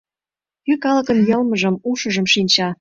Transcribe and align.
Кӧ 0.65 0.73
калыкын 0.83 1.19
йылмыжым, 1.29 1.75
ушыжым 1.89 2.25
шинча. 2.33 2.67